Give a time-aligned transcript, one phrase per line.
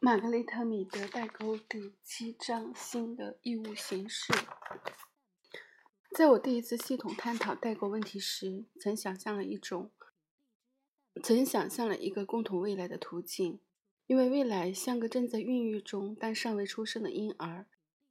[0.00, 4.32] 玛格丽特·米德代沟第七章：新的义务形式。
[6.16, 9.90] 在我第一次系统探讨代沟问题时，曾想象了一种，
[11.20, 13.58] 曾想象了一个共同未来的途径。
[14.06, 17.66] 因为未来像个正在孕育中但尚未出生的婴儿，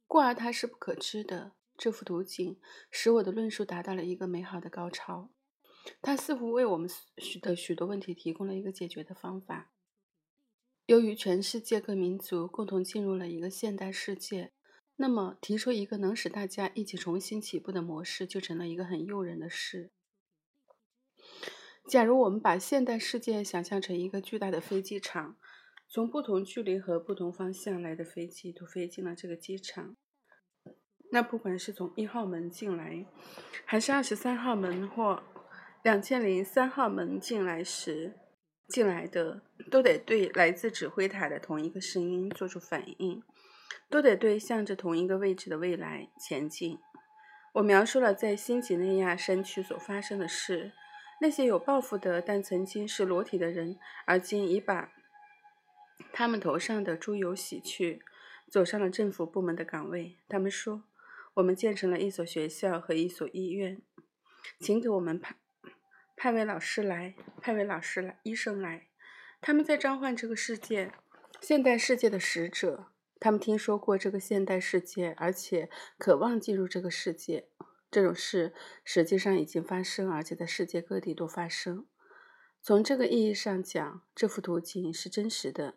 [0.06, 1.52] 故而它是不可知的。
[1.78, 2.60] 这幅图景
[2.90, 5.30] 使我的论述达到了一个美好的高潮。
[6.02, 9.70] 它似乎为我们许的许多问题提供了一个解决的方法。
[10.88, 14.52] 由于全世界各民族共同进入了一个现代世界，
[14.96, 19.90] 那么提出一个能使大家一起重新起步的模式，就成了一个很诱人的事。
[21.86, 25.36] 假如我们把现代世界想象成一个巨大的飞机场，
[25.90, 29.94] 从不同距离和不同方向来的飞机都飞进了这个机场，
[31.12, 33.04] 那不管是从一号门进来，
[33.66, 35.22] 还是二十三号门或
[35.82, 38.14] 两千零三号门进来时，
[38.68, 39.40] 进来的
[39.70, 43.22] 都得对来自指挥塔的同一个声音做出反应，
[43.88, 46.78] 都得对向着同一个位置的未来前进。
[47.54, 50.72] 我描述了在新几内亚山区所发生的事：
[51.20, 54.92] 那些有抱负的但曾经是裸体的人，而今已把
[56.12, 58.02] 他们头上的猪油洗去，
[58.48, 60.18] 走上了政府部门的岗位。
[60.28, 60.84] 他们说
[61.34, 63.80] ：“我们建成了一所学校和一所医院，
[64.60, 65.36] 请给我们派。”
[66.18, 68.88] 派位老师来，派位老师来，医生来，
[69.40, 70.90] 他们在召唤这个世界，
[71.40, 72.88] 现代世界的使者。
[73.20, 77.48] 他们听说过这个现代世界，而且渴望进入这个世界。
[77.88, 78.52] 这种事
[78.84, 81.86] 实际上已经发生，而且在世界各地都发生。
[82.60, 85.76] 从这个意义上讲，这幅图景是真实的。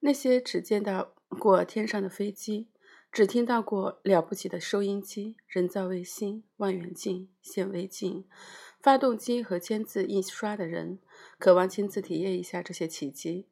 [0.00, 2.68] 那些只见到过天上的飞机，
[3.12, 8.28] 只听到过了不起的收音机、人造卫星、望远镜、显微镜。
[8.82, 10.98] 发动机和签字印刷的人
[11.38, 13.46] 渴望亲自体验一下这些奇迹。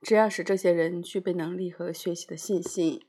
[0.00, 3.04] 只要使这些人具备能力和学习的信心，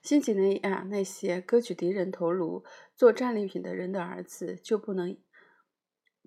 [0.00, 5.16] 新几内亚那些割取敌人头颅做战利品的人的儿子就不能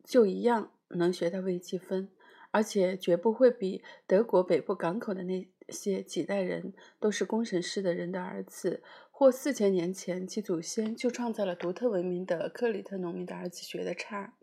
[0.04, 2.10] 就一样能学到微积分，
[2.52, 8.84] 而且绝不会比德国北部港口的那些几代人都是工程师的人的儿子。
[9.16, 14.34] 或四千年前，其祖先就创造了独特文明的克里特农民的儿子学的差。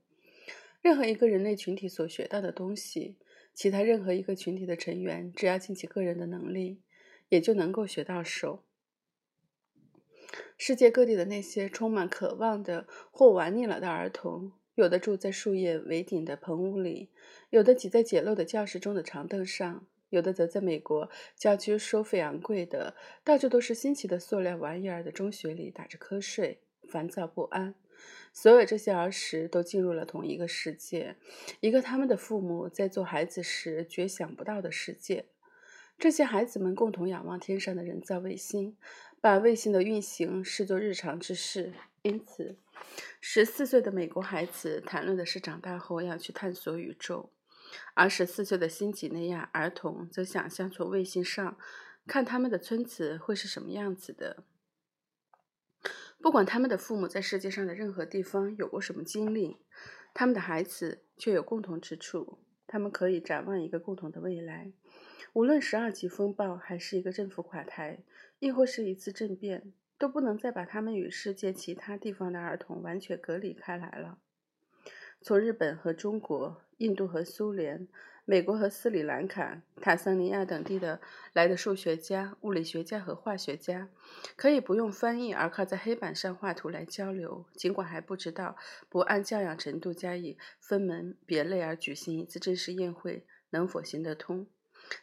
[0.80, 3.16] 任何一个人类群体所学到的东西，
[3.52, 6.80] 其他任何一个群体的成员，只要尽其个人的能力，
[7.28, 8.62] 也就能够学到手。
[10.56, 17.10] 世界各地的那些充满渴望的或玩腻了的儿童，有的住在树叶围顶的棚屋里，
[17.50, 19.84] 有的挤在简陋的教室中的长凳上。
[20.10, 22.94] 有的则在美国郊区收费昂贵的、
[23.24, 27.74] 到处都是新奇的塑料玩意儿的中学里打着瞌睡，烦躁不安。
[28.32, 31.16] 所有这些儿时都进入了同一个世界，
[31.60, 35.26] 一个他们的父母在做孩子时绝想不到的世界。
[35.98, 38.76] 这些孩子们共同仰望天上的人造卫星，
[39.20, 41.74] 把卫星的运行视作日常之事。
[42.02, 42.56] 因此，
[43.20, 47.30] 十四岁的美国孩子谈论的是长大后要去探索宇宙。
[47.94, 51.56] 而十四岁的新几内亚儿童则想象从卫星上
[52.06, 54.44] 看他们的村子会是什么样子的。
[56.20, 59.56] 不管他们的父母在世界上的任何地方有过什么经历，
[60.12, 64.72] 他们的孩子却有共同之处：他们可以展望一个共同的未来。
[65.32, 68.02] 无论十二级风暴，还是一个政府垮台，
[68.38, 74.18] 亦或是一次政变，都不能再把他们与世界其他地方的儿童完全隔离开来了。
[75.22, 77.86] 从日本和中国、印度和苏联、
[78.24, 80.98] 美国和斯里兰卡、坦桑尼亚等地的
[81.34, 83.90] 来的数学家、物理学家和化学家，
[84.34, 88.56] 可以不用翻译而靠在黑板上画图来交流，尽管还不知道
[88.88, 94.46] 不按教养程度加以分门别类而举行一次正式宴会能否行得通。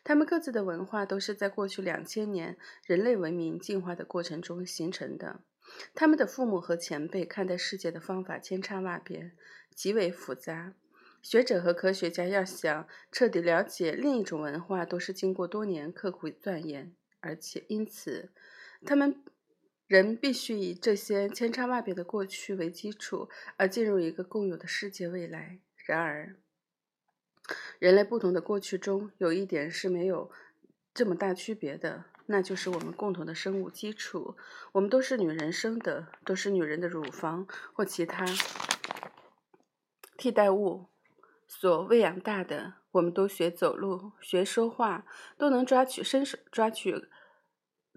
[0.04, 2.58] 他们各自的文化都是在过去两千年
[2.88, 5.42] 人类文明进化的过程中形成的。
[5.94, 9.34] 他们的父母和前辈看待世界的方法千差万别。
[9.76, 10.74] 极为复杂，
[11.28, 18.32] 学者和科学家要想彻底了解另一种文化，都是经过多年刻苦钻研，而且因此，
[18.86, 19.22] 他们
[19.88, 23.28] 人必须以这些千差万别的过去为基础，
[23.58, 25.60] 而进入一个共有的世界未来。
[25.86, 26.38] 然而，
[27.78, 30.32] 人类不同的过去中有一点是没有
[30.94, 34.38] 这么大区别的，那就是我们共同的生物基础。
[34.72, 38.26] 我们都是女人生的，都是女人的乳房或其他。
[40.16, 40.88] 替代物
[41.48, 45.06] 所喂养大的，我们都学走路、学说话，
[45.38, 47.08] 都能抓取伸手抓取，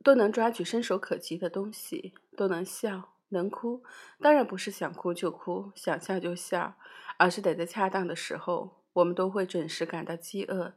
[0.02, 3.82] 都能抓取伸手可及的东西，都能笑、能哭。
[4.20, 6.76] 当然不是想哭就哭，想笑就笑，
[7.18, 8.76] 而是得在恰当的时候。
[8.92, 10.74] 我们都会准时感到饥饿，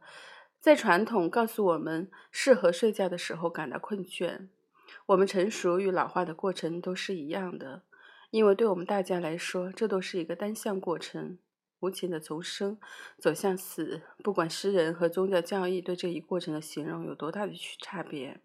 [0.60, 4.46] 在传统告诉我们适合睡觉的时候感到困倦。
[5.06, 7.82] 我们成熟与老化的过程都是一样的，
[8.30, 11.38] 因为对我们大家来说，这都是一个单向过程，
[11.84, 12.78] 无情的从生
[13.18, 14.00] 走向死。
[14.22, 18.40] 不管诗人和宗教教义对这一过程的形容有多大的差别，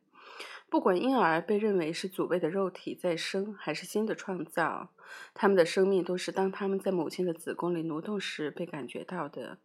[0.70, 4.90] 不管婴儿被认为是祖辈的肉体再生，还是新的创造，
[5.34, 9.58] 他们的生命都是当他们在母亲的子宫里蠕动时被感觉到的。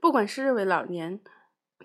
[0.00, 1.20] 不管是认为老年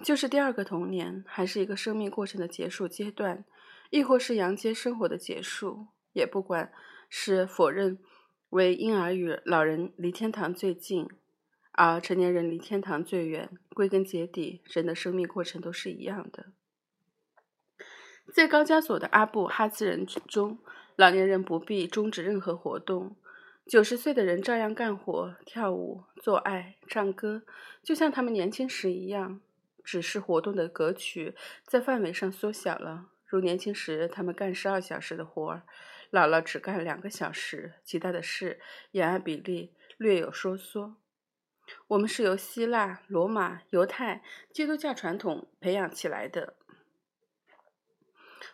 [0.02, 3.44] 就是第二个童年，还是一个生命过程的结束阶段。
[3.90, 6.74] 亦或是阳间生活的结束，也不管
[7.08, 7.98] 是否认
[8.58, 11.08] 为婴儿与老人离天堂最近，
[11.74, 13.52] 而成年人离天堂最远。
[13.76, 16.48] 归根结底，人的生命过程都是一样的。
[18.34, 20.58] 在高加索的阿布哈兹人中，
[20.96, 23.16] 老年人不必终止任何活动，
[23.68, 27.44] 九十岁的人照样干活、跳舞、做爱、唱歌，
[27.84, 29.40] 就像他们年轻时一样，
[29.84, 31.36] 只是活动的格局
[31.68, 33.10] 在范围上缩小了。
[33.28, 35.62] 如年轻时，他们干十二小时的活儿，
[36.12, 38.60] 姥姥只干两个小时，其他的事
[38.92, 40.96] 也按比例略有收缩。
[41.88, 46.54] 我们是由希腊、罗马、犹太、基督教传统培养起来的。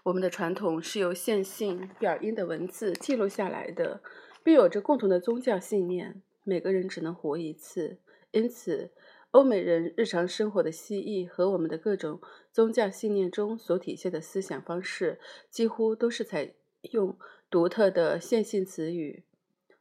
[0.03, 4.01] 我们的传统是由线性表音的文字记录下来的，
[4.43, 6.21] 并有着共同的宗教信念。
[6.43, 7.99] 每个人只能活一次，
[8.31, 8.91] 因此。
[9.31, 12.21] 欧美人日常生活的蜥蜴和我们的各种
[12.51, 15.19] 宗教信念中所体现的思想方式，
[15.49, 16.53] 几乎都是采
[16.91, 17.17] 用
[17.53, 19.25] 独特的线性词语。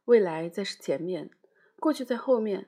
[0.05, 1.31] 未来在前面，
[1.79, 2.67] 过去在后面，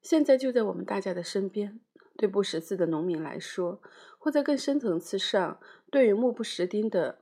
[0.00, 1.80] 现在就在我们大家的身边。
[2.16, 3.82] 对不识字的农民来说，
[4.16, 5.58] 或在更深层次上，
[5.90, 7.18] 对于目不识丁的。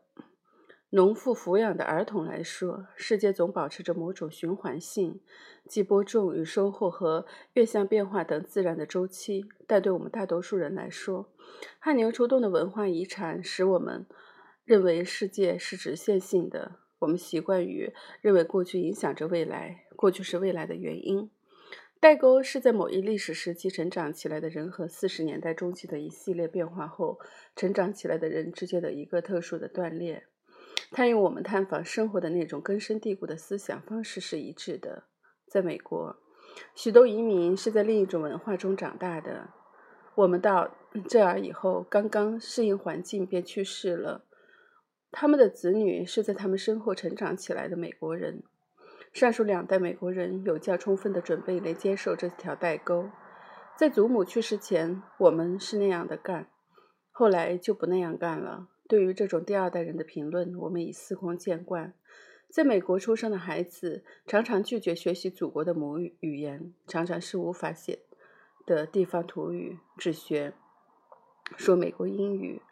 [0.91, 5.19] 农妇抚养的儿童来说，世界总保持着某种循环性，
[5.67, 7.25] 即播种与收获和
[7.55, 9.47] 月相变化等自然的周期。
[9.67, 11.33] 但对我们大多数人来说，
[11.79, 14.05] 汗牛出动的文化遗产使我们
[14.67, 16.82] 认为世界是直线性的。
[17.03, 21.29] 我们习惯于认为过去影响着未来，过去是未来的原因。
[21.99, 27.19] 代沟是在某一历史时期成长起来的人和四十年代中期的一系列变化后
[27.57, 30.25] 成长起来的人之间的一个特殊的断裂。
[30.93, 35.05] 它与我们探访生活的那种根深蒂固的思想方式是一致的。
[35.49, 36.17] 在美国，
[36.77, 39.51] 许多移民是在另一种文化中长大的。
[40.15, 40.77] 我们到
[41.09, 44.25] 这儿以后，刚刚适应环境便去世了。
[45.13, 48.43] 他们的子女是在他们身后成长起来的美国人。
[49.13, 53.11] 上述两代美国人有较充分的准备来接受这条代沟。
[53.77, 56.49] 在祖母去世前，我们是那样的干，
[57.11, 58.69] 后来就不那样干了。
[58.89, 61.93] 对于这种第二代人的评论，我们已司空见惯。
[62.49, 68.01] 在美国出生的孩子常常拒绝学习祖国的母语语言，常常是无法写
[68.67, 70.53] 的地方土语，只学
[71.57, 72.63] 说美国英语。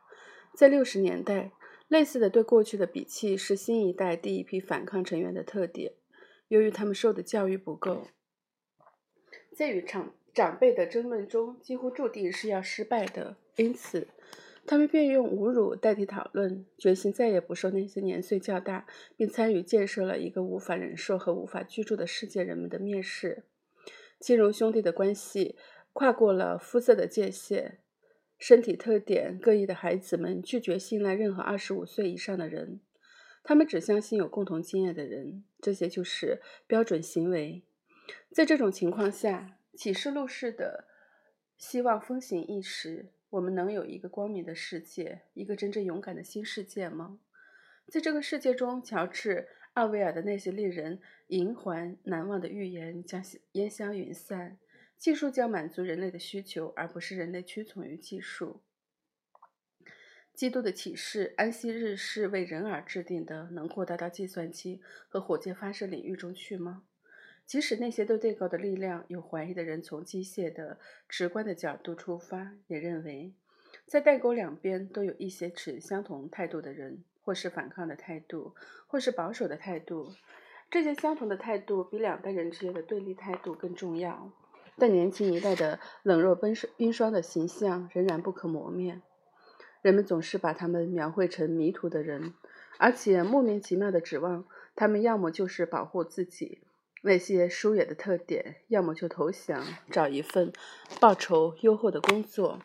[0.54, 1.52] 在六十年代，
[1.90, 5.92] 类似的对过去的鄙弃是新一代第一批反抗成员的特点。
[6.46, 8.06] 由于他们受的教育不够，
[9.52, 13.36] 在与长长辈的争论中，几乎注定是要失败的。
[13.56, 14.06] 因此。
[14.66, 23.42] 他们便用侮辱代替讨论，决心再也不受那些年岁较大并参与建设了一个无法忍受和无法居住的世界人们的蔑视。
[24.20, 25.56] 亲如兄弟的关系
[25.92, 27.80] 跨过了肤色的界限，
[28.40, 32.80] 身体特点各异的孩子们拒绝信赖任何二十五岁以上的人，
[33.44, 35.44] 他们只相信有共同经验的人。
[35.60, 37.62] 这些就是标准行为。
[38.32, 40.86] 在这种情况下，启示录式的
[41.58, 43.10] 希望风行一时。
[43.28, 47.20] 我们能有一个光明的世界，一个真正勇敢的新世界吗？
[47.86, 49.36] 在这个世界中，乔治·
[49.74, 54.58] 奥威尔的那些令人萦怀难忘的预言将烟消云散。
[55.00, 58.60] 技术将满足人类的需求，而不是人类屈从于技术。
[60.34, 66.82] 基督的启示，安息日是为人而制定的，能扩大到计算机和火箭发射领域中去吗？
[67.46, 70.78] 即使那些对对高的力量有怀疑的人，从机械的、
[71.08, 73.32] 直观的角度出发，也认为，
[73.86, 78.54] 在代沟两边都有一些持相同态度的人，或是反抗的态度，
[78.86, 80.12] 或是保守的态度。
[80.70, 84.30] 这些相同的态度比两代人之间的对立态度更重要。
[84.80, 89.00] 但年轻一代的冷若冰霜冰霜的形象仍然不可磨灭。
[89.82, 92.34] 人们总是把他们描绘成迷途的人，
[92.78, 96.62] 而且莫名其妙地指望他们要么就是保护自己。
[97.02, 100.52] 那些疏远的特点，要么就投降，找一份
[101.00, 102.60] 报酬优厚的工作，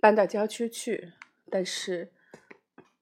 [0.00, 1.12] 搬到郊区去。
[1.48, 2.10] 但是，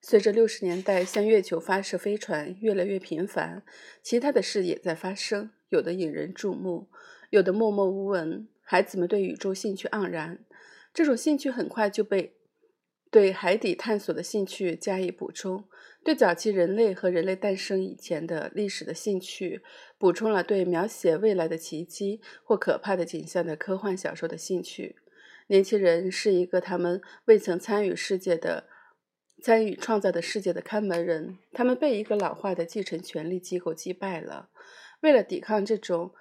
[0.02, 3.62] 随着六十年代向月球发射飞船越来越频繁，
[4.02, 6.88] 其他的事也在发生，有的引人注目，
[7.30, 8.46] 有的默默无闻。
[8.62, 10.44] 孩子们对宇宙兴趣盎然，
[10.92, 12.34] 这种兴趣很快就被
[13.10, 15.64] 对海底探索的兴趣加以补充，
[16.04, 19.62] 对早期人类和人类诞生以前的历史的兴趣，
[19.98, 24.96] 补充了对描写未来的奇迹或可怕的景象的科幻小说的兴趣。
[25.48, 28.64] 年轻人是一个他们未曾参与世界的。
[29.42, 34.48] 参与创造的世界的看门人，他们被一个老化的继承权力机构击败了。
[35.02, 36.12] 为了抵抗这种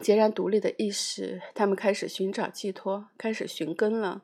[0.00, 4.22] 截然独立的意识，他们开始寻找寄托，开始寻根了。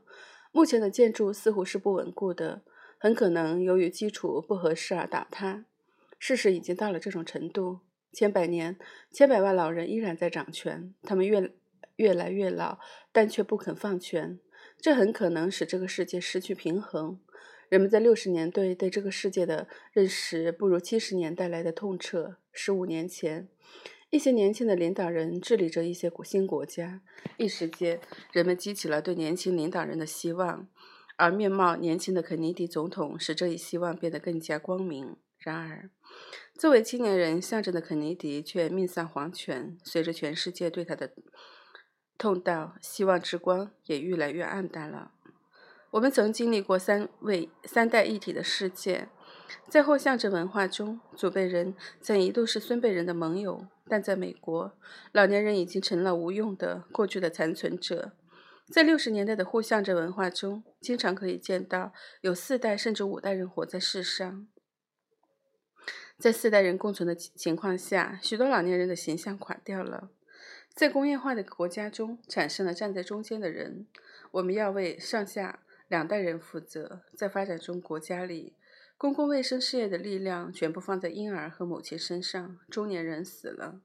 [0.53, 2.63] 目前的建筑似乎是不稳固的，
[2.99, 5.65] 很可能由于基础不合适而倒塌。
[6.19, 7.81] 事实已经到了这种程度，
[8.13, 8.79] 千百年、
[9.11, 11.53] 千百万老人依然在掌权，他们越
[11.97, 12.79] 越来越老，
[13.11, 14.39] 但却不肯放权。
[14.81, 17.19] 这很可能使这个世界失去平衡。
[17.69, 22.37] 人们在六十年对对这个世界的认识不如七十年代来的痛彻。
[22.53, 23.49] 十五年前，
[24.15, 27.01] 一些年轻的领导人治理着一些新国家，
[27.37, 30.69] 一时间，人们激起了对年轻领导人的希望，
[31.17, 35.17] 而面貌年轻的肯尼迪总统使这一希望变得更加光明。
[35.39, 35.91] 然而，
[36.57, 39.77] 作为青年人象征的肯尼迪却命丧黄泉。
[39.83, 41.13] 随着全世界对他的
[42.17, 45.11] 痛悼，希望之光也越来越暗淡了。
[45.91, 49.09] 我们曾经历过三位三代一体的世界，
[49.69, 54.77] 在后象征文化中，祖辈人曾一度是孙辈人的盟友，但在美国，
[55.13, 58.13] 老年人已经成了无用的过去的残存者。
[58.71, 64.47] 在六十年代的后象征文化中，经常可以见到有四代甚至五代人活在世上。
[66.19, 70.11] 在四代人共存的情况下，许多老年人的形象垮掉了。
[70.75, 73.87] 在工业化的国家中，产生了站在中间的人。
[74.33, 75.61] 我们要为上下。
[75.87, 78.55] 两代人负责，在发展中国家里，
[78.97, 82.59] 公共卫生事业的力量全部放在婴儿和母亲身上。
[82.71, 83.83] 中年人死了，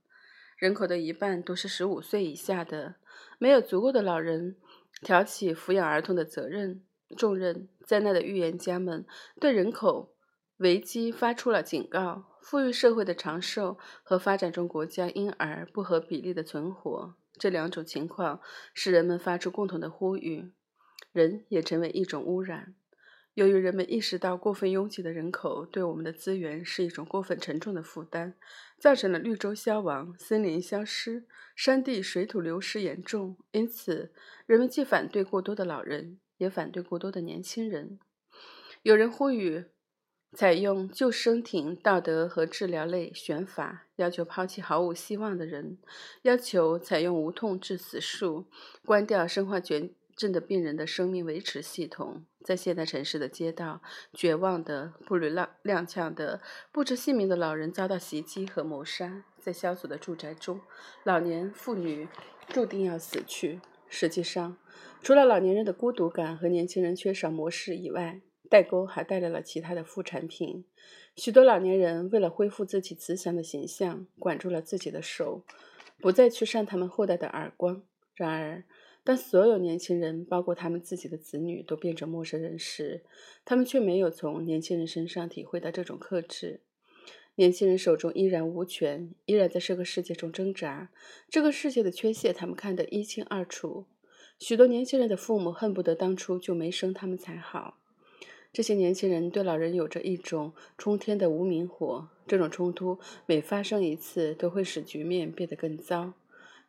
[0.57, 2.95] 人口的一半都是十五岁以下的，
[3.37, 4.55] 没有足够的老人
[5.01, 6.83] 挑起抚养儿童的责任
[7.17, 7.67] 重任。
[7.85, 9.05] 在内的预言家们
[9.41, 10.13] 对人口
[10.57, 18.39] 危机发出了警告：富裕社会的长寿和发展中国家婴儿不合比例的存活，这两种情况
[18.75, 20.53] 使人们发出共同的呼吁。
[21.11, 22.75] 人也成为一种污染。
[23.39, 28.33] 由于人们意识到过分拥挤的人口对我们的资源是一种过分沉重的负担，
[28.77, 31.23] 造成了绿洲消亡、森林消失、
[31.55, 33.37] 山地水土流失严重。
[33.51, 34.11] 因此，
[34.45, 37.97] 人们既反对过多的老人，也反对过多的年轻人。
[38.81, 39.63] 有人呼吁
[40.33, 45.77] 采用救生艇道德和治疗类选法，要求抛弃毫无希望的人，
[46.23, 48.47] 要求采用无痛致死术，
[48.83, 49.91] 关掉生化绝。
[50.19, 53.81] 症的病人的生命维持系统，在现代城市的街道，
[54.13, 56.41] 绝望的、步履踉踉跄的、
[56.71, 59.23] 不知姓名的老人遭到袭击和谋杀。
[59.39, 60.61] 在萧索的住宅中，
[61.03, 62.07] 老年妇女
[62.47, 63.61] 注定要死去。
[63.87, 64.57] 实际上，
[65.01, 70.65] 除了老年人的孤独感和年轻人缺少模式以外，代沟还带来了其他的副产品。
[71.15, 75.43] 许多老年人为了恢复自己慈祥的形象，管住了自己的手，
[75.99, 77.81] 不再去扇他们后代的耳光。
[78.13, 78.63] 然而，
[79.03, 83.03] 当所有年轻人，包括他们自己的子女，都变成陌生人时，
[83.43, 86.61] 他们却没有从年轻人身上体会到这种克制。
[87.35, 90.91] 年轻人手中依然无权，依然在这个世界中挣扎。
[91.29, 93.85] 这个世界的缺陷，他们看得一清二楚。
[94.37, 97.79] 许多年轻人的父母恨不得当初就没生他们才好。
[98.51, 102.09] 这些年轻人对老人有着一种冲天的无名火。
[102.27, 106.13] 这种冲突每发生一次，都会使局面变得更糟。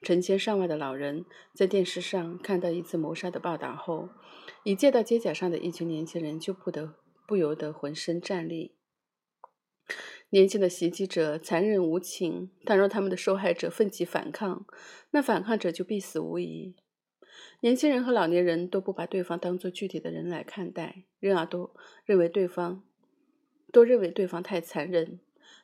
[0.02, 4.08] 成千上万的老人在电视上看到一次谋杀的报道后，
[4.64, 6.94] 一见到街角上的一群年轻人就不得
[7.26, 8.74] 不由得浑身战栗。
[10.30, 14.64] 年轻的袭击者残忍无情，倘若他们的受害者奋起反抗，
[15.10, 16.74] 那反抗者就必死无疑。
[17.60, 21.74] 年轻人和老年人都不把对方当作具体的人来看待，任而都
[22.06, 22.82] 认为对方
[23.70, 25.20] 都认为对方太残忍。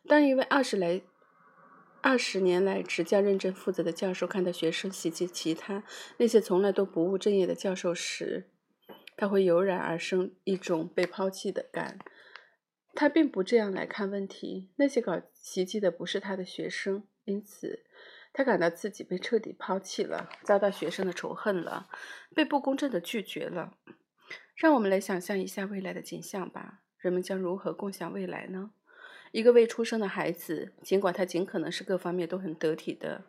[0.06, 1.00] 当一位二十来。
[2.08, 5.82] 二十年来执教认真负责的教授看到学生袭击其他
[6.18, 8.48] 那些从来都不务正业的教授时，
[9.16, 11.98] 他会油然而生一种被抛弃的感。
[12.94, 17.84] 他并不这样来看问题：那些搞袭击的不是他的学生，因此
[18.32, 21.88] 他感到自己被彻底抛弃了，遭到学生的仇恨了，
[22.36, 23.72] 被不公正的拒绝了。
[24.54, 28.70] 让我们来想象一下未来的景象吧：人们将如何共享未来呢？
[29.36, 33.22] 一个未出生的孩子，尽管他尽可能是各方面都很得体的，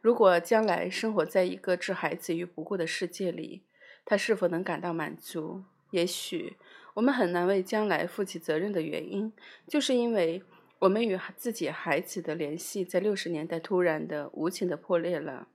[0.00, 3.62] 如果将来生活在一个置孩子于不顾的世界里，
[4.04, 5.62] 他是否能感到满足？
[5.92, 6.56] 也许
[6.94, 9.32] 我们很难为将来负起责任的原因，
[9.68, 10.42] 就是因为
[10.80, 15.46] 我们与自己孩子的联系在六十年代突然的无情的破裂了。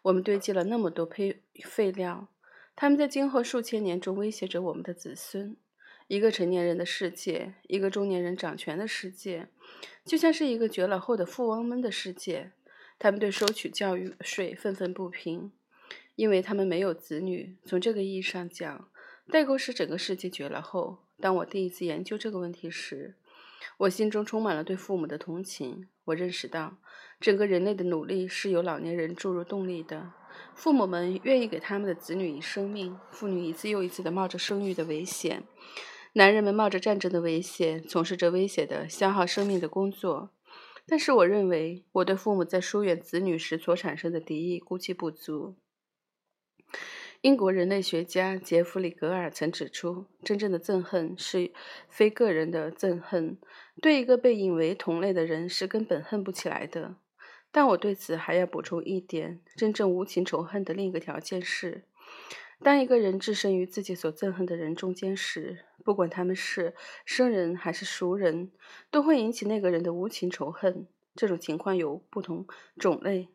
[0.00, 2.28] 我们堆积了那么多废废料，
[2.74, 5.54] 他们在今后数千年中威胁着我们的子孙。
[6.08, 9.48] 一个成年人的世界，一个中年人掌权的世界，
[10.06, 12.52] 就像是一个绝了后的富翁们的世界。
[12.98, 15.52] 他们对收取教育税愤愤不平，
[16.16, 17.56] 因为他们没有子女。
[17.66, 18.88] 从这个意义上讲，
[19.30, 21.04] 代沟使整个世界绝了后。
[21.20, 23.14] 当我第一次研究这个问题时，
[23.76, 25.88] 我心中充满了对父母的同情。
[26.06, 26.78] 我认识到，
[27.20, 30.14] 整个人类的努力是由老年人注入动力的。
[30.54, 35.44] 父母们愿意给他们的子女以生命，妇女一次又一次地冒着生育的危险。
[36.18, 40.30] 男人们冒着战争的危险，从事着危险的、消耗生命的工作。
[40.84, 45.54] 但是，我认为我对父母在疏远子女时所产生的敌意估计不足。
[47.20, 51.52] 英国人类学家杰弗里·格尔曾指出，真正的憎恨是
[51.88, 53.38] 非个人的憎恨，
[53.80, 56.96] 对一个被引为同类的人是根本恨不起来的。
[57.52, 61.84] 但我对此还要补充一点：真正无情仇恨的另一个条件是。
[62.62, 66.74] 当一个人置身于自己所憎恨的人中间时，不管他们是
[67.04, 68.50] 生人还是熟人，
[68.90, 70.86] 都会引起那个人的无情仇恨。
[71.14, 72.46] 这种情况有不同
[72.76, 73.28] 种类。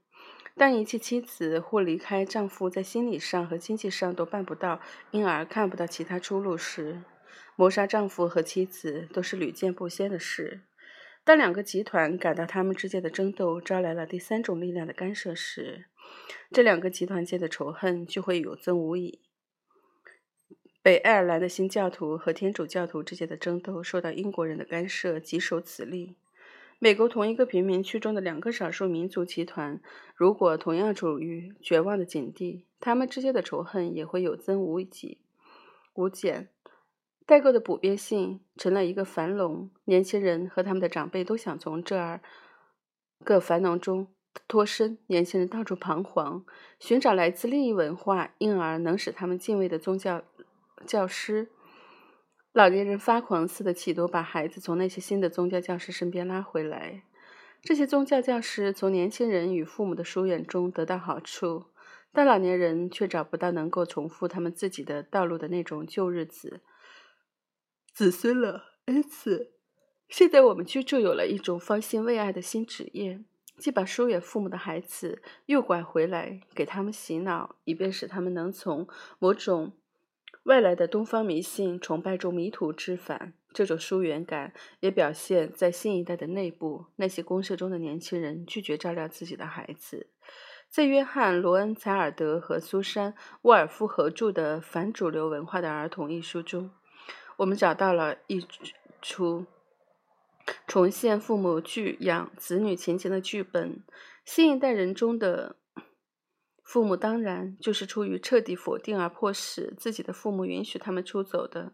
[0.56, 4.80] 当遗弃妻子或离开丈夫，在心理上和经济上都办不到，
[5.12, 7.02] 因而看不到其他出路时，
[7.56, 10.62] 谋杀丈夫和妻子都是屡见不鲜的事。
[11.24, 15.86] 当两个集团感到他们之间的争斗招来了第三种力量的干涉时，
[16.52, 19.20] 这两个集团间的仇恨就会有增无已。
[20.82, 26.16] 北爱尔兰的新教徒和天主教徒之间的争斗受到英国人的干涉，极守此例。
[26.80, 29.80] 美国同一个贫民区中的两个少数民族集团，
[30.16, 35.20] 如果同样处于绝望的境地，他们之间的仇恨也会有增无几
[35.94, 36.50] 无减。
[37.26, 42.22] 代购的普遍性成了一个樊笼，年轻人和他们的长辈都想从这儿
[43.24, 44.10] 个樊笼中。
[44.48, 46.46] 脱身，年轻人到处彷徨，
[46.80, 50.24] 寻找来自另一文化，因而能使他们敬畏的宗教
[50.86, 51.50] 教师。
[52.52, 57.04] 老年人发狂似的企图把孩子从那些新的宗教教师身边拉回来。
[57.62, 61.66] 这些宗教教师从年轻人与父母的疏远中得到好处，
[62.12, 66.62] 但老年人却找不到能够重复他们自己的道路的那种旧日子
[67.94, 68.74] 子孙了。
[68.86, 69.54] 因此，
[70.10, 73.24] 现在我们居住有了一种方兴未艾的新职业。
[73.58, 78.88] 既把疏远父母的孩子诱拐回来，给他们洗脑，以便使他们能从
[79.20, 79.74] 某种
[80.44, 83.34] 外来的东方迷信崇拜中迷途知返。
[83.54, 86.88] 这种疏远感也表现在新一代的内部。
[86.96, 90.08] 那些公社中的年轻人拒绝照料自己的孩子。
[90.68, 93.14] 在约翰·罗恩·采尔德和苏珊·
[93.44, 96.72] 沃尔夫合著的《反主流文化的儿童》一书中，
[97.38, 98.44] 我们找到了一
[99.00, 99.46] 出。
[100.68, 103.84] 重现父母拒养子女情形的剧本，
[104.26, 105.56] 新一代人中的
[106.64, 111.74] 父母当然就是出于彻底否定而迫使自己的父母允许他们出走的，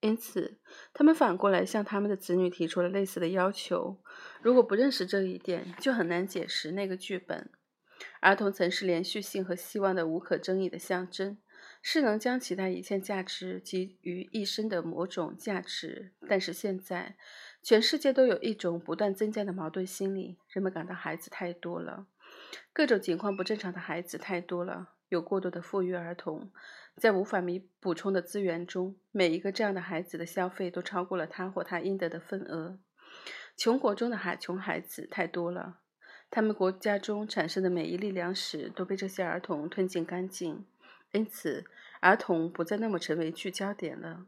[0.00, 0.58] 因此
[0.94, 4.00] 他们反过来向他们的子女提出了类似的要求。
[4.40, 7.50] 如果不认识这一点，就很难解释那个剧本。
[8.20, 11.38] 儿童曾是连续性和希望的无可争议的象征，
[11.82, 16.12] 是能将其他一切价值集于一身的某种价值。
[16.28, 17.16] 但是现在。
[17.66, 22.06] 全世界都有一种不断增加的矛盾心理，人们感到孩子太多了，
[22.72, 26.52] 各种情况不正常的孩子太多了，有过多的富裕儿童，
[26.96, 32.78] 在无法弥补充的资源中，每一个这样的孩子的消费都超过了他或他应得的份额。
[33.56, 35.80] 穷国中的孩穷孩子太多了，
[36.30, 40.64] 他们国家中产生的每一粒粮食都被这些儿童吞进干净，
[41.10, 41.64] 因此
[41.98, 44.26] 儿童不再那么成为聚焦点了。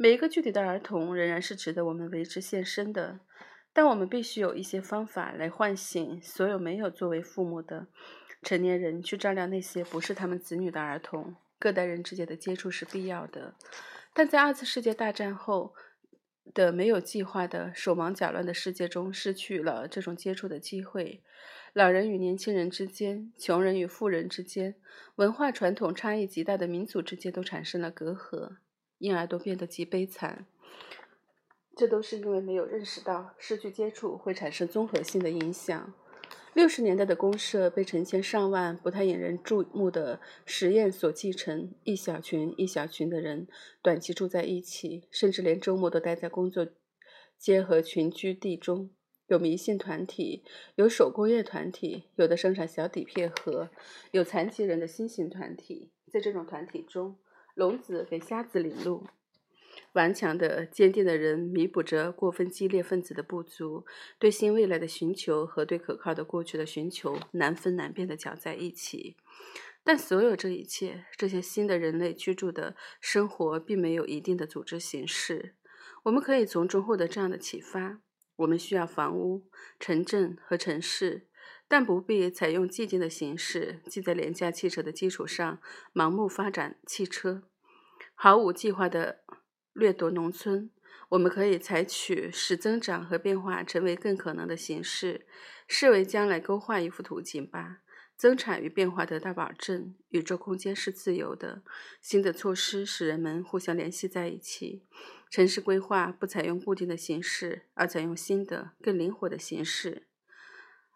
[0.00, 3.18] 每一个具体的儿童仍然是值得我们为之献身的，
[3.72, 7.88] 但我们必须有一些方法来唤醒所有没有作为父母的
[8.44, 11.34] 成年人去照料那些不是他们子女的儿童。
[11.58, 13.56] 各代人之间的接触是必要的，
[14.14, 15.74] 但在二次世界大战后
[16.54, 21.24] 的没有计划的手忙脚乱的世界中，失去了这种接触的机会。
[21.72, 24.76] 老人与年轻人之间，穷人与富人之间，
[25.16, 28.58] 文化传统差异极大的民族之间都产生了隔阂。
[28.98, 30.46] 因而都变得极悲惨，
[31.76, 35.94] 这都是因为没有认识到失去接触会产生综合性的影响。
[36.54, 43.46] 六十年代的公社被成千上万不太引人注目的实验所继承，一小群一小群的人
[43.80, 46.66] 短期住在一起，甚至连周末都待在工作
[47.38, 48.90] 街和群居地中。
[49.28, 50.42] 有迷信团体，
[50.74, 53.68] 有手工业团体，有的生产小底片盒，
[54.10, 55.90] 有残疾人的新型团体。
[56.10, 57.18] 在这种团体中，
[57.58, 59.08] 聋子给瞎子领路，
[59.94, 63.84] 顽强的、坚定的人弥补着过分激烈分子的不足，
[64.16, 69.16] 对新未来的寻求和对可靠的过去的寻求难分难辨的搅在一起。
[69.82, 75.56] 但所有这一切，这些新的人类居住的生活，并没有一定的组织形式。
[76.04, 77.98] 我们可以从中获得这样的启发：
[78.36, 79.48] 我们需要房屋、
[79.80, 81.26] 城镇和城市，
[81.66, 85.60] 但不必采用既定的形式，即在廉价汽车的基础上
[85.92, 87.42] 盲目发展汽车，
[88.20, 89.20] 毫无计划地
[89.72, 90.68] 掠夺农村。
[91.10, 95.24] 我们可以采取使增长和变化成为更可能的形式，
[95.68, 97.78] 视为将来勾画一幅图景吧。
[98.16, 101.62] 增产与变化得到保证，宇宙空间是自由的。
[102.02, 104.82] 新的措施使人们互相联系在一起。
[105.30, 110.08] 城市规划不采用固定的形式，而采用新的、更灵活的形式。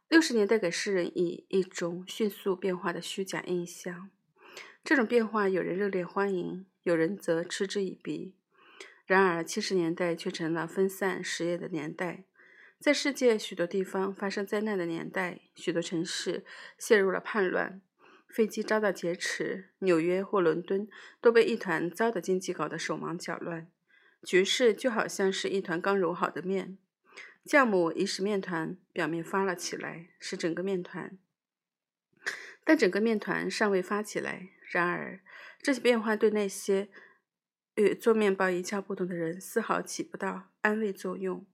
[0.08, 4.10] 六十年代给世人以一种迅速变化的虚假印象。
[4.82, 8.34] 这种变化有人热烈欢迎，有人则嗤之以鼻。
[9.06, 12.24] 然而，七十年代却成了分散实业的年代。
[12.78, 16.44] 在世界许多地方发生灾难的年代，许多城市
[16.78, 17.80] 陷入了叛乱，
[18.28, 20.88] 飞机遭到劫持，纽约或伦敦
[21.20, 23.68] 都被一团糟的经济搞得手忙脚乱。
[24.24, 26.78] 局势就好像是一团刚揉好的面，
[27.44, 31.18] 酵母已使面团表面发了起来，使整个面团，
[32.64, 34.50] 但整个面团尚未发起来。
[34.72, 35.20] 然而，
[35.60, 36.88] 这些变化对那些
[37.74, 41.46] 与做面包一窍不懂的人丝毫起不到安慰作用。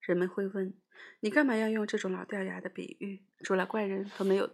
[0.00, 0.72] 人们会问
[1.18, 3.24] ：“你干嘛要用这种老掉牙的比喻？
[3.42, 4.48] 除了怪人和没有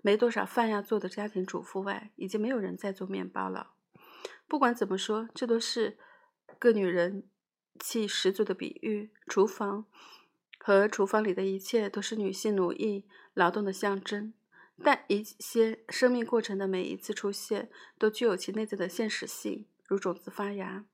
[0.00, 3.74] 没多少饭要做的家庭主妇外，已经没有人在做面包了。
[4.48, 5.98] 不管怎么说，这都是
[6.58, 7.28] 个女人
[7.78, 9.12] 气十足的比喻。
[9.28, 9.84] 厨房
[10.58, 14.32] 和厨房里的一切都是女性奴役劳动的象征。
[14.82, 20.84] 但一些生命过程的每一次出现，都具有其内在的现实性，如种子发芽，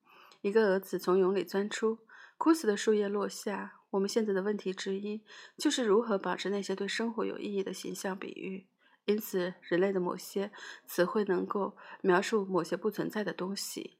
[0.40, 1.98] 一个蛾子从蛹里钻出，
[2.36, 5.22] 枯死的树叶落下。”我们现在的问题之一
[5.56, 8.66] 就是如何保持那些对生活有意义的形象比喻。
[9.06, 10.50] 因此，人类的某些
[10.84, 13.98] 词汇能够描述某些不存在的东西。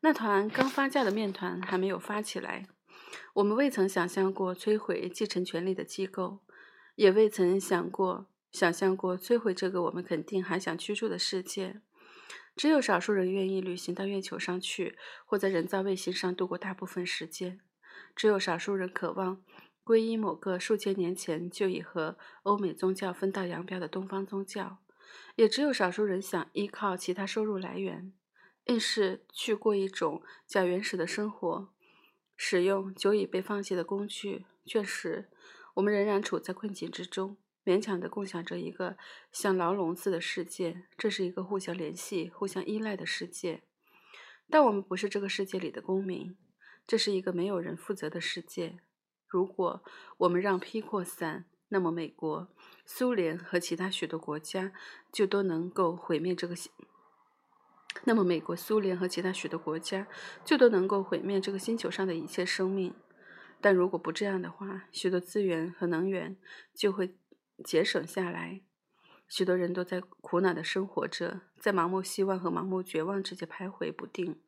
[0.00, 2.66] 那团刚发酵的面团还没有发起来。
[3.34, 6.40] 我们未曾想象过摧毁继承权力的机构，
[6.96, 11.80] 也未曾想过想象过摧毁这个我们肯定还想居住的世界。
[12.56, 17.60] 只有少数人愿意旅行到月球上去，或在人造卫星上度过大部分时间。
[18.16, 19.44] 只有少数人渴望
[19.84, 24.78] 皈依某个数千年前就已和欧美宗教分道扬镳的东方宗教，
[25.36, 28.12] 也只有少数人想依靠其他收入来源，
[28.64, 31.68] 硬是去过一种较原始的生活，
[32.36, 34.46] 使用久已被放弃的工具。
[34.66, 35.30] 确实，
[35.74, 37.36] 我们仍然处在困境之中，
[37.68, 38.96] 勉强地共享着一个
[39.30, 40.84] 像牢笼似的世界。
[40.96, 43.62] 这是一个互相联系、互相依赖的世界，
[44.48, 46.34] 但我们不是这个世界里的公民。
[46.86, 48.78] 这是一个没有人负责的世界。
[49.26, 49.84] 如果
[50.16, 52.48] 我们让批扩散，那么美国、
[52.86, 54.72] 苏联和其他许多国家
[55.12, 56.72] 就都能够毁灭这个星。
[58.04, 60.08] 那么美国、苏联和其他许多国家
[60.42, 62.94] 就都能够毁灭这个星球上的一切生命。
[63.60, 66.38] 但如果不这样的话，许多资源和能源
[66.72, 67.18] 就会
[67.64, 68.62] 节省下来。
[69.28, 74.40] 许多人都在苦恼地生活着，在盲目希望和盲目绝望之间徘徊不定。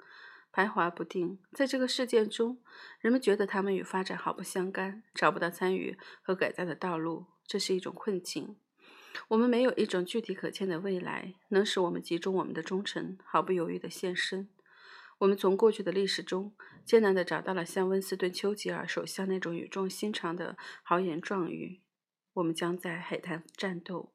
[0.52, 2.60] 徘徊不定，在这个事件中，
[2.98, 7.26] 人们觉得他们与发展毫不相干，找不到参与和改造的道路。
[7.46, 8.56] 这是一种困境。
[9.28, 14.48] 我们没有一种具体可见的未来，能使我们集中我们的忠诚，毫不犹豫地献身。
[15.18, 16.52] 我们从过去的历史中
[16.84, 21.80] 艰难地找到了像温斯顿·丘吉尔首相那种语重心长的豪言壮语
[22.34, 24.12] ：“我们将在海滩战斗，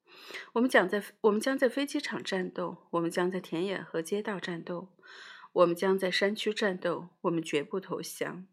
[0.54, 4.90] 我们将在我们将在飞机场战斗，我们将在田野和街道战斗。”
[5.56, 8.46] 我们将在山区战斗，我们绝不投降。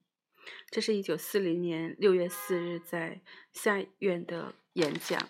[0.71, 3.23] 这是一九四零年六月四日在
[3.53, 5.21] 下院的演讲。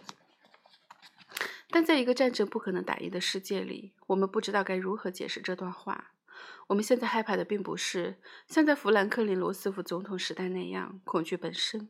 [1.71, 6.13] 但在一个战争不可能打赢的世界里，我们不知道该如何解释这段话。
[6.67, 11.89] 我们现在害怕的并不是像在富兰克林·罗斯福总统时代那样恐惧本身，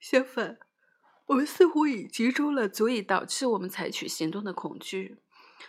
[0.00, 0.58] 相反，
[1.26, 5.16] 我们似乎已集中了足以导致我们采取行动的恐惧。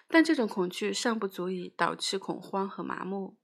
[0.08, 3.36] 但这种恐惧尚不足以导致恐慌和麻木。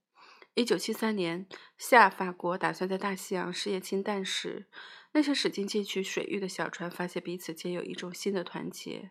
[0.54, 1.46] 一九七三年，
[1.76, 4.66] 下法国打算在大西洋试验氢弹时，
[5.12, 9.10] 那些驶进进取水域的小船发现彼此间有一种新的团结。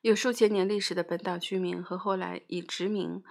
[0.00, 3.22] 有数千年历史的本岛居民和后来以殖民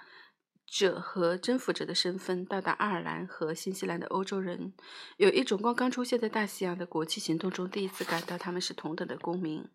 [0.73, 4.73] 者和征服者的身份到达爱尔兰和新西兰的欧洲人，
[5.17, 9.69] 有一种刚刚出现在大西洋的国际行动中第一次感到他们是同等的公民。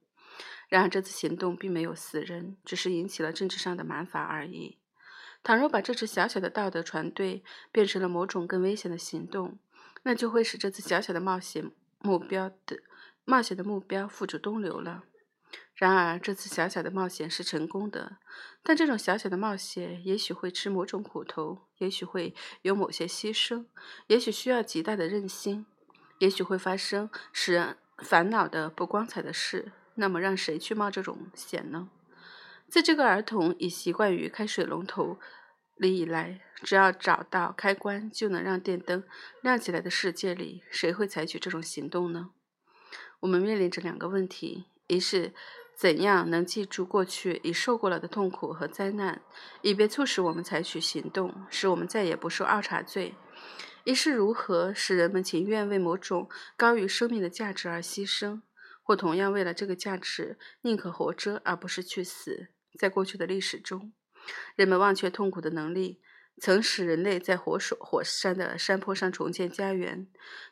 [0.69, 4.79] 然而，这次行动并没有死人，只是引起了政治上的麻烦而已。
[5.45, 9.61] 倘若把这支小小的道德船队变成了某种更危险的行动，
[10.03, 12.83] 那就会使这次小小的冒险目标的
[13.25, 15.05] 冒险的目标付诸东流了。
[15.79, 18.17] 然而，这次小小的冒险是成功的，
[18.65, 23.67] 但这种小小的冒险也许会吃某种苦头，也许会有某些牺牲，
[24.09, 25.67] 也许需要极大的韧心，
[26.19, 29.71] 也许会发生使人烦恼的不光彩的事。
[29.95, 31.89] 那么，让谁去冒这种险呢？
[32.69, 35.21] 在这个儿童已习惯于开水龙头
[35.77, 39.05] 里以来，只要找到开关就能让电灯
[39.43, 42.31] 亮起来的世界里，谁会采取这种行动呢？
[43.21, 45.35] 我们面临着两个问题：一是
[45.79, 49.23] 怎样能记住过去已受过了的痛苦和灾难，
[49.63, 53.15] 以便促使我们采取行动，使我们再也不受二茬罪；
[53.85, 58.41] 一是如何使人们情愿为某种高于生命的价值而牺牲，
[58.83, 62.49] 或同样为了这个价值宁可活着而不是去死。
[62.77, 63.93] 在过去的历史中，
[64.57, 66.01] 人们忘却痛苦的能力，
[66.41, 70.07] 曾使人类在火手火山的山坡上重建家园。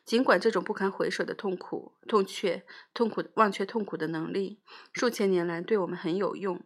[0.05, 4.59] 尽管这种不堪回首的痛苦、痛却、痛苦、忘却痛苦的能力，
[4.93, 6.61] 数千年来对我们很有用，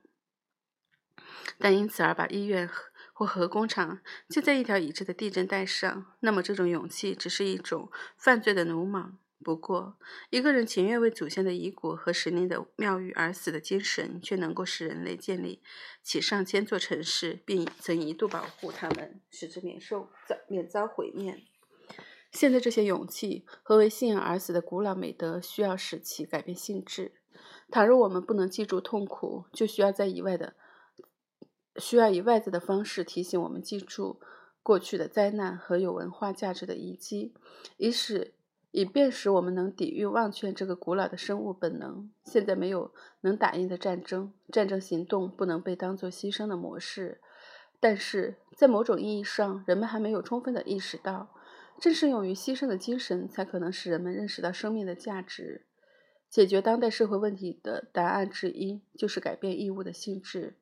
[1.57, 2.69] 但因此而把医院
[3.13, 9.17] 或核工厂建在一条已知的地震带上，那么这种勇气只是一种犯罪的鲁莽。
[9.43, 9.97] 不过，
[10.30, 15.63] 一个人情愿为祖先的遗骨和神灵的庙宇而死的精神，却能够使人类建立
[16.04, 21.43] 起上千座城市，并曾一度保护他们，使之免受遭免遭毁灭。
[22.32, 27.13] 现在，这些勇气和为信仰而死的古老美德，需要使其改变性质。
[27.71, 30.56] 倘若我们不能记住痛苦，就需要在以外的，
[31.77, 34.21] 需要以外在的方式提醒我们记住
[34.62, 37.34] 过去的灾难和有文化价值的遗迹，
[37.77, 38.36] 以使。
[38.71, 42.10] 以便使我们能抵御忘却这个古老的生物本能。
[42.23, 47.21] 现在没有能打赢的战争，战争行动不能被当作牺牲的模式。
[47.79, 51.34] 但是在某种意义上，人们还没有充分的意识到，
[51.79, 55.65] 正是勇于牺牲的精神，才可能使人们认识到生命的价值。
[56.29, 60.55] 解决当代社会问题的答案之一，就是改变义务的性质，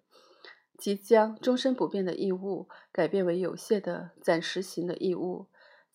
[0.78, 5.46] 即将终身不变的义务改变为有限的、暂时性的义务。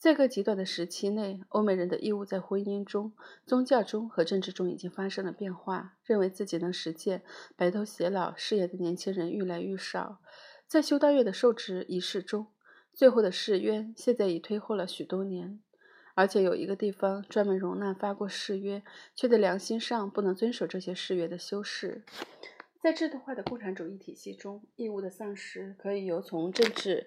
[0.04, 3.14] 在个极短的时期内，欧美人的义务在婚姻中、
[3.46, 5.96] 宗教中和政治中已经发生了变化。
[6.04, 7.22] 认为自己能实现
[7.56, 10.20] 白头偕老事业的年轻人愈来愈少。
[10.66, 12.48] 在修道院的受职仪式中，
[12.92, 15.58] 最后的誓约现在已推后了许多年，
[16.12, 18.82] 而且有一个地方专门容纳发过誓约
[19.14, 22.02] 却在良心上不能遵守这些誓约的修士。
[22.82, 27.06] 在制度化的共产主义体系中，义务的丧失可以由从政治。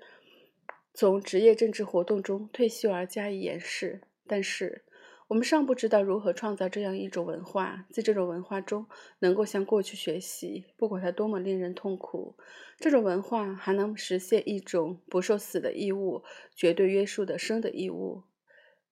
[0.99, 4.83] 从职业政治活动中退休而加以掩饰，但是
[5.27, 8.87] 我们尚不知道如何创造这样一种文化，在这种文化中
[9.19, 12.35] 能够向过去学习，不管它多么令人痛苦。
[12.79, 16.23] 这种文化还能实现一种不受死的义务
[16.55, 18.23] 绝对约束的生的义务。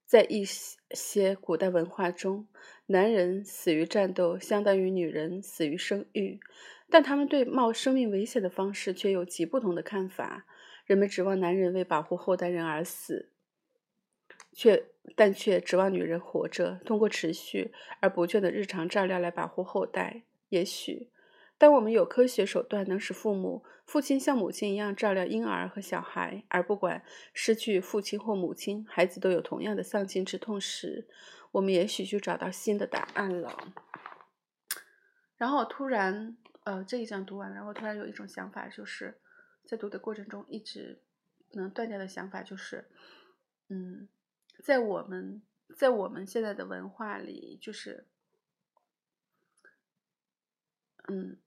[0.06, 2.48] 在一些古代文化中，
[2.86, 6.40] 男人死于战斗相当于女人死于生育，
[6.88, 10.46] 但他们对冒生命危险的方式却有极不同的看法。
[10.86, 13.32] 人们指望男人为保护后代人而死，
[14.54, 20.24] 却但却指望女人活着，通过持续而不倦的日常照料来保护后代。
[20.50, 21.10] 也许，
[21.58, 31.08] 当我们有科学手段能使父母、父亲像母亲一样照料婴儿和小孩，而不管失去父亲或母亲，孩子都有同样的丧亲之痛时，
[31.54, 33.74] 我们也许就找到新的答案了。
[35.36, 39.20] 然后突然，呃，这一章读完，然后突然有一种想法，就是。
[39.66, 41.02] 在读的过程中，一直
[41.50, 42.86] 不能断掉的想法就是，
[43.70, 44.08] 嗯，
[44.64, 45.42] 在我们
[45.76, 48.06] 在我们现在的文化里，就是，
[51.08, 51.38] 嗯，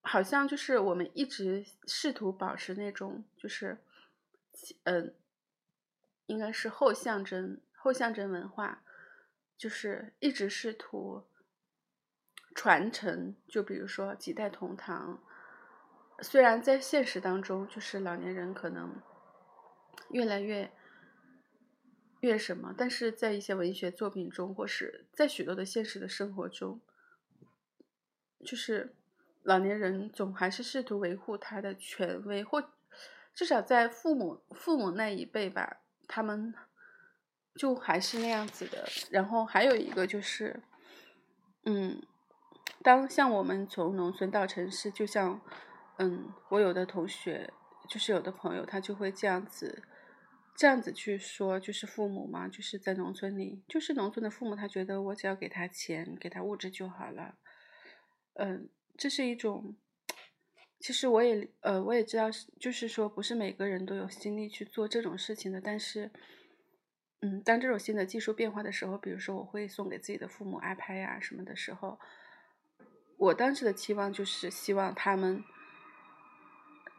[0.00, 3.78] 好像就是我们一直试图保持那种，就是，
[4.84, 5.14] 嗯，
[6.26, 8.84] 应该是后象征后象征文化，
[9.58, 11.26] 就是一直试图
[12.54, 15.22] 传承，就比如说几代同堂。
[16.22, 18.94] 虽然在现实当中，就是老年人可能
[20.10, 20.70] 越来越
[22.20, 26.80] 越什么，但是在一些文学作品中，或是在许多的现实的生活中，
[28.44, 28.94] 就是
[29.42, 32.70] 老年人总还是试图维护他的权威，或
[33.34, 36.54] 至少在父母父母那一辈吧，他们
[37.56, 38.88] 就还是那样子的。
[39.10, 40.62] 然后还有一个就是，
[41.64, 42.00] 嗯，
[42.80, 45.40] 当像我们从农村到城市，就像。
[46.02, 47.52] 嗯，我有的同学，
[47.88, 49.84] 就是有的朋友，他就会这样子，
[50.56, 57.36] 这样子去说，就是父母嘛，就是在农村里，就是农村的父母，他觉得我只要给他钱，给他物质就好了。
[58.34, 59.76] 嗯，这是一种，
[60.80, 65.60] 其实我也，呃，我也知道，就是说，不是每个人都有心力去做这种事情的。
[65.60, 66.10] 但是，
[67.20, 72.00] 嗯，当这种新的技术变化的时候，比如说我会送给自己的父母 iPad 呀什么的时候。
[73.18, 75.44] 我当时的期望就是希望他们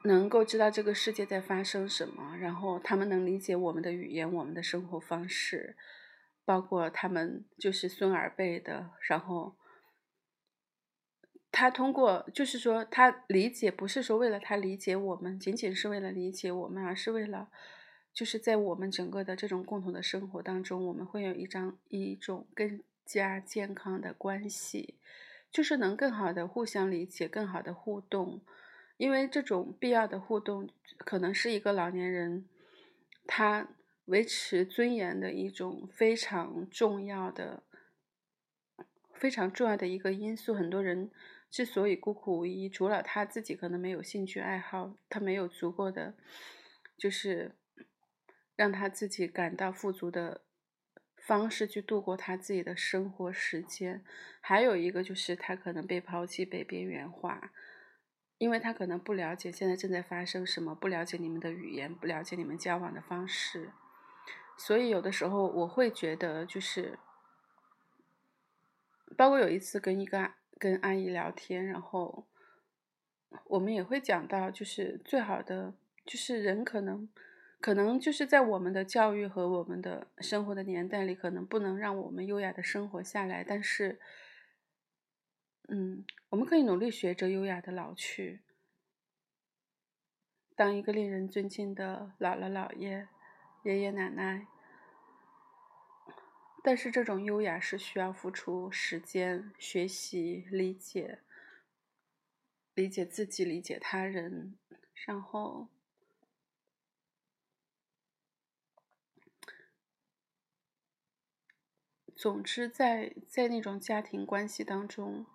[0.03, 5.75] 能够知道这个世界在发生什么，然后他们能理解我们的语言、我们的生活方式，
[6.45, 9.55] 包括他们就是孙儿辈的，然后。
[11.55, 17.51] 他通过，就是说，他理解不是说为了他理解我们，仅仅是为了理解我们，而是为了，
[18.11, 24.95] 就是在我们整个的这种共同的生活当中，我们会有一张一种更加健康的关系，
[25.51, 28.41] 就是能更好的互相理解，更好的互动，
[29.03, 32.47] 因为这种必要的互动，可能是一个老年人
[33.27, 33.67] 他
[34.05, 37.63] 维持尊严的一种非常重要的、
[39.13, 41.11] 非常重要的一个因素，很多人。
[41.51, 46.15] 之所以孤苦无依，除了他自己可能没有兴趣爱好，他没有足够的，
[46.97, 47.57] 就是
[48.55, 50.45] 让他自己感到富足的
[51.17, 54.03] 方式去度过他自己的生活时间。
[54.39, 57.51] 还有一个就是他可能被抛弃、被边缘化，
[58.43, 63.71] 因为他可能不了解现在正在发生什么，不了解你们的语言，不了解你们交往的方式，
[64.57, 66.99] 所以有的时候我会觉得，就是
[69.15, 70.31] 包括有一次跟一个。
[70.59, 72.25] 跟阿姨聊天，然后
[73.47, 75.73] 我们也会讲到，就是最好的，
[76.05, 77.09] 就是人可能，
[77.59, 83.99] 可能就是在我们的教育和我们的生活的年代里，可能不能让我们优雅的生活下来，但是，
[85.69, 88.41] 嗯，我们可以努力学着优雅的老去，
[90.55, 93.07] 当一个令人尊敬的姥姥姥爷、
[93.63, 94.47] 爷爷奶奶。
[96.65, 101.19] 但是这种优雅是需要付出时间、学习、理解、
[102.73, 104.57] 理解自己、理解他人，
[105.05, 105.67] 然后，
[112.15, 115.25] 总之，在在那种家庭关系当中，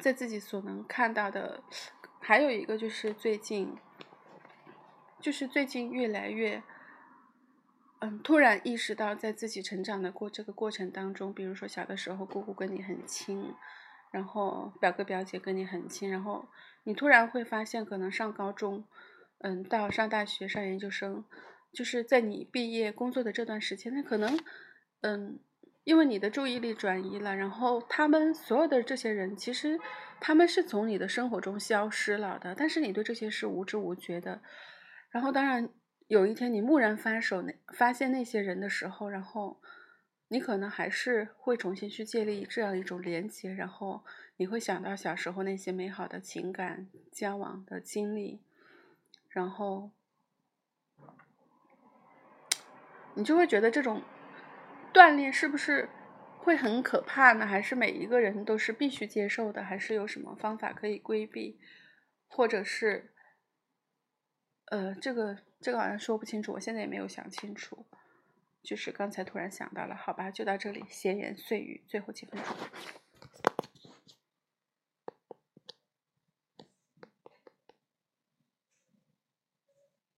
[0.00, 1.62] 在自己所能看到的，
[2.20, 3.76] 还有一个就是最近，
[5.20, 6.62] 就是最近越来越。
[8.04, 13.54] 嗯，突然意识到，在自己成长的过这个过程当中，比如说小的时候，姑姑跟你很亲，
[14.10, 16.48] 然后表哥表姐跟你很亲，然后
[16.82, 18.84] 你突然会发现，可能上高中，
[19.38, 21.24] 嗯，到上大学、上研究生，
[21.72, 24.36] 就是在你毕业工作的这段时间，那可能，
[25.02, 25.38] 嗯，
[25.84, 29.78] 因为你的注意力转移了，然后他们所有的这些人，其实
[30.20, 34.42] 他们是从你的生活中消失了的，但是你对这些是无知无觉的，
[35.10, 35.68] 然后当然。
[36.08, 39.62] 有一天你蓦然发手，那发现那些人的时候，然后
[40.28, 44.04] 你可能还是会重新去建立这样一种连接，然后
[44.36, 48.42] 你会想到小时候那些美好的情感交往的经历，
[49.30, 49.92] 然后
[53.14, 54.02] 你就会觉得这种
[54.92, 55.88] 锻炼是不是
[56.38, 57.46] 会很可怕呢？
[57.46, 59.62] 还是每一个人都是必须接受的？
[59.62, 61.58] 还是有什么方法可以规避，
[62.28, 63.08] 或者是？
[64.66, 67.84] 呃，这个这个好像说不清楚，我现在也没有想清楚，
[68.62, 72.56] 就是刚才突然想到了，好吧，就到这里，闲言碎语，最后几分钟。